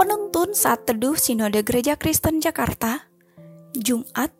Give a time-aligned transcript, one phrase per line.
[0.00, 3.04] Penuntun saat teduh Sinode Gereja Kristen Jakarta,
[3.76, 4.32] Jumat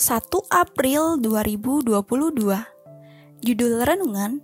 [0.00, 1.92] 1 April 2022.
[3.44, 4.40] Judul renungan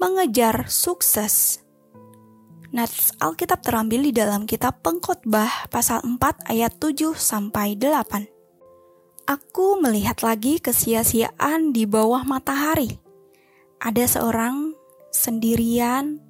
[0.00, 1.60] Mengejar Sukses.
[2.72, 8.24] Nats Alkitab terambil di dalam kitab Pengkhotbah pasal 4 ayat 7 sampai 8.
[9.28, 12.96] Aku melihat lagi kesia-siaan di bawah matahari.
[13.84, 14.72] Ada seorang
[15.12, 16.24] sendirian,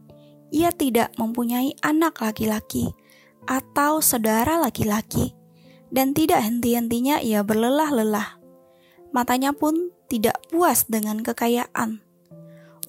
[0.51, 2.91] ia tidak mempunyai anak laki-laki
[3.49, 5.33] atau saudara laki-laki,
[5.89, 8.37] dan tidak henti-hentinya ia berlelah-lelah.
[9.09, 12.05] Matanya pun tidak puas dengan kekayaan.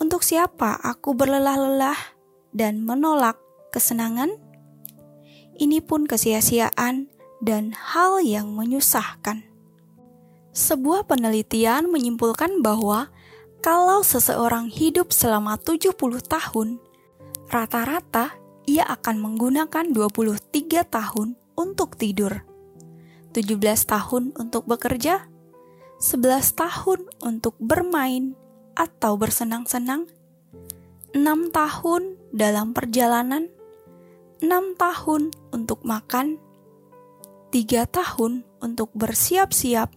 [0.04, 1.96] Untuk siapa aku berlelah-lelah
[2.52, 3.40] dan menolak
[3.72, 4.36] kesenangan?
[5.56, 7.08] Ini pun kesia-siaan
[7.40, 9.48] dan hal yang menyusahkan.
[10.52, 13.12] Sebuah penelitian menyimpulkan bahwa
[13.60, 15.96] kalau seseorang hidup selama 70
[16.28, 16.80] tahun,
[17.52, 18.36] rata-rata
[18.70, 22.46] ia akan menggunakan 23 tahun untuk tidur,
[23.34, 23.58] 17
[23.90, 25.26] tahun untuk bekerja,
[25.98, 28.38] 11 tahun untuk bermain
[28.78, 30.06] atau bersenang-senang,
[31.18, 33.50] 6 tahun dalam perjalanan,
[34.46, 36.38] 6 tahun untuk makan,
[37.50, 39.90] 3 tahun untuk bersiap-siap,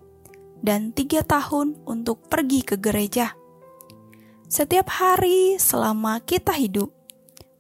[0.65, 3.37] dan 3 tahun untuk pergi ke gereja.
[4.49, 7.02] Setiap hari selama kita hidup,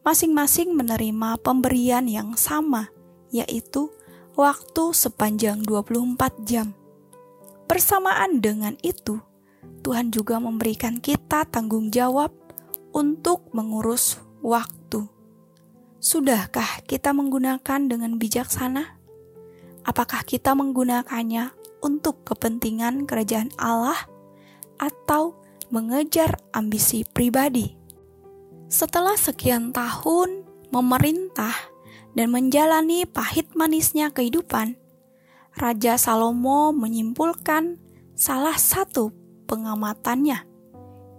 [0.02, 2.90] masing-masing menerima pemberian yang sama,
[3.30, 3.90] yaitu
[4.34, 6.74] waktu sepanjang 24 jam.
[7.70, 9.22] Bersamaan dengan itu,
[9.82, 12.34] Tuhan juga memberikan kita tanggung jawab
[12.92, 15.08] untuk mengurus waktu.
[16.02, 18.98] Sudahkah kita menggunakan dengan bijaksana?
[19.86, 23.98] Apakah kita menggunakannya untuk kepentingan kerajaan Allah
[24.78, 25.42] atau
[25.74, 27.81] mengejar ambisi pribadi.
[28.72, 31.52] Setelah sekian tahun memerintah
[32.16, 34.80] dan menjalani pahit manisnya kehidupan,
[35.52, 37.76] Raja Salomo menyimpulkan
[38.16, 39.12] salah satu
[39.44, 40.48] pengamatannya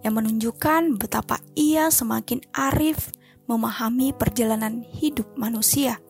[0.01, 3.13] yang menunjukkan betapa ia semakin arif
[3.45, 6.01] memahami perjalanan hidup manusia.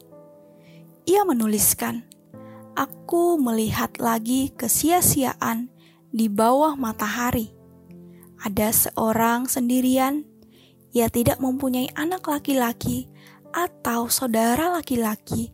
[1.03, 2.07] Ia menuliskan,
[2.71, 5.67] "Aku melihat lagi kesia-siaan
[6.07, 7.51] di bawah matahari."
[8.43, 10.27] ada seorang sendirian,
[10.93, 13.09] ia tidak mempunyai anak laki-laki
[13.49, 15.49] atau saudara laki-laki,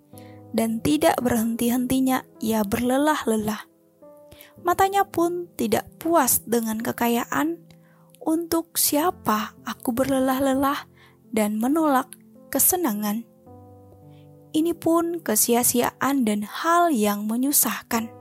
[0.51, 3.67] dan tidak berhenti-hentinya ia berlelah-lelah.
[4.63, 7.63] Matanya pun tidak puas dengan kekayaan.
[8.19, 10.85] Untuk siapa aku berlelah-lelah
[11.31, 12.11] dan menolak
[12.51, 13.23] kesenangan?
[14.51, 18.11] Ini pun kesia-siaan dan hal yang menyusahkan.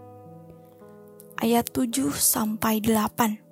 [1.43, 3.43] Ayat 7 sampai 8.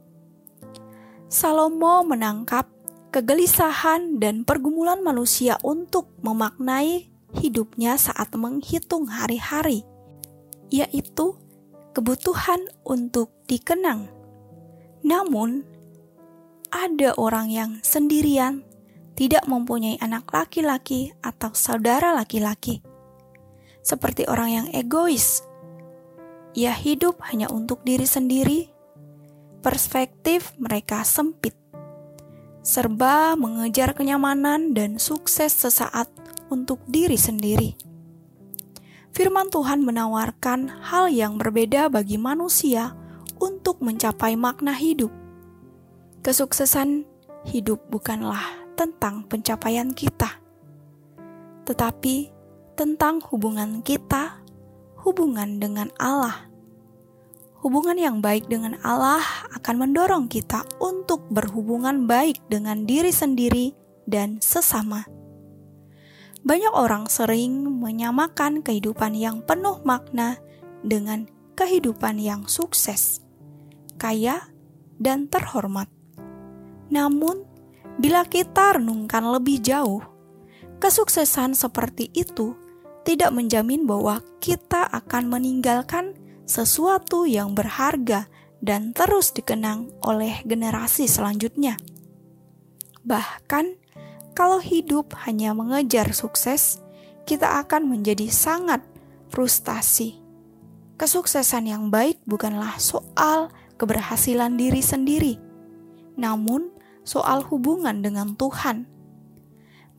[1.27, 2.71] Salomo menangkap
[3.17, 7.09] kegelisahan dan pergumulan manusia untuk memaknai
[7.41, 9.89] hidupnya saat menghitung hari-hari,
[10.69, 11.33] yaitu
[11.97, 14.13] kebutuhan untuk dikenang.
[15.01, 15.65] Namun,
[16.69, 18.61] ada orang yang sendirian,
[19.17, 22.85] tidak mempunyai anak laki-laki atau saudara laki-laki,
[23.81, 25.41] seperti orang yang egois.
[26.53, 28.69] Ia hidup hanya untuk diri sendiri
[29.65, 31.56] perspektif mereka sempit.
[32.67, 36.11] Serba mengejar kenyamanan dan sukses sesaat
[36.51, 37.79] untuk diri sendiri.
[39.15, 42.91] Firman Tuhan menawarkan hal yang berbeda bagi manusia
[43.39, 45.15] untuk mencapai makna hidup.
[46.27, 47.07] Kesuksesan
[47.47, 48.43] hidup bukanlah
[48.75, 50.43] tentang pencapaian kita,
[51.71, 52.35] tetapi
[52.75, 54.43] tentang hubungan kita,
[55.07, 56.51] hubungan dengan Allah
[57.67, 59.27] Hubungan yang baik dengan Allah
[59.59, 63.75] akan mendorong kita untuk berhubungan baik dengan diri sendiri
[64.07, 65.03] dan sesama.
[66.47, 70.39] Banyak orang sering menyamakan kehidupan yang penuh makna
[70.87, 71.27] dengan
[71.59, 73.19] kehidupan yang sukses,
[73.99, 74.47] kaya,
[75.03, 75.91] dan terhormat.
[76.87, 77.43] Namun,
[77.99, 80.07] bila kita renungkan lebih jauh,
[80.79, 82.55] kesuksesan seperti itu
[83.03, 86.15] tidak menjamin bahwa kita akan meninggalkan
[86.47, 88.31] sesuatu yang berharga
[88.63, 91.77] dan terus dikenang oleh generasi selanjutnya.
[93.07, 93.67] Bahkan,
[94.33, 96.81] kalau hidup hanya mengejar sukses,
[97.29, 98.83] kita akan menjadi sangat
[99.31, 100.23] frustasi.
[100.97, 105.35] Kesuksesan yang baik bukanlah soal keberhasilan diri sendiri,
[106.17, 106.73] namun
[107.05, 108.89] soal hubungan dengan Tuhan,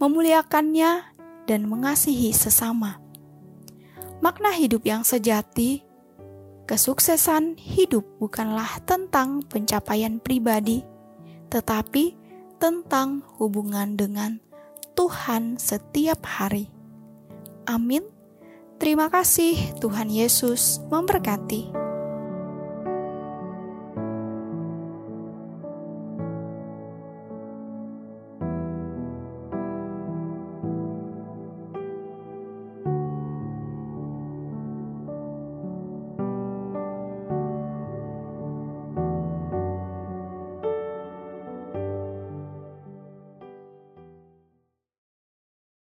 [0.01, 1.15] memuliakannya,
[1.47, 2.99] dan mengasihi sesama.
[4.19, 5.86] Makna hidup yang sejati
[6.67, 10.83] Kesuksesan hidup bukanlah tentang pencapaian pribadi,
[11.47, 12.19] tetapi
[12.59, 14.43] tentang hubungan dengan
[14.91, 16.67] Tuhan setiap hari.
[17.63, 18.03] Amin.
[18.83, 21.86] Terima kasih, Tuhan Yesus memberkati.